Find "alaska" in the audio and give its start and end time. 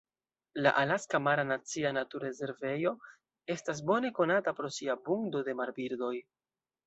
0.83-1.19